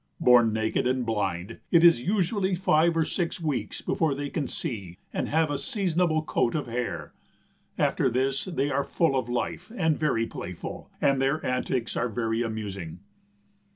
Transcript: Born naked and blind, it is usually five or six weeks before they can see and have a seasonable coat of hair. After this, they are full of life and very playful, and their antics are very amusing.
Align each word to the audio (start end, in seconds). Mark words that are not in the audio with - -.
Born 0.19 0.51
naked 0.51 0.87
and 0.87 1.05
blind, 1.05 1.59
it 1.69 1.83
is 1.83 2.01
usually 2.01 2.55
five 2.55 2.97
or 2.97 3.05
six 3.05 3.39
weeks 3.39 3.81
before 3.81 4.15
they 4.15 4.29
can 4.31 4.47
see 4.47 4.97
and 5.13 5.29
have 5.29 5.51
a 5.51 5.59
seasonable 5.59 6.23
coat 6.23 6.55
of 6.55 6.65
hair. 6.65 7.13
After 7.77 8.09
this, 8.09 8.45
they 8.45 8.71
are 8.71 8.83
full 8.83 9.15
of 9.15 9.29
life 9.29 9.71
and 9.75 9.99
very 9.99 10.25
playful, 10.25 10.89
and 10.99 11.21
their 11.21 11.45
antics 11.45 11.95
are 11.95 12.09
very 12.09 12.41
amusing. 12.41 13.01